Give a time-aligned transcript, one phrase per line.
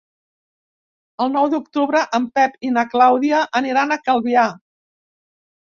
[1.25, 4.49] El nou d'octubre en Pep i na Clàudia aniran a Calvià.